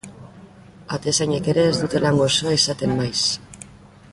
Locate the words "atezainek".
0.97-1.49